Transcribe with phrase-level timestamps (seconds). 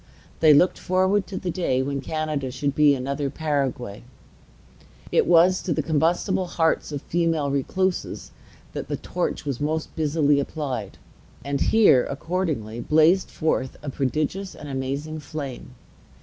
[0.39, 4.01] They looked forward to the day when Canada should be another Paraguay.
[5.11, 8.31] It was to the combustible hearts of female recluses
[8.73, 10.97] that the torch was most busily applied;
[11.45, 15.75] and here, accordingly, blazed forth a prodigious and amazing flame.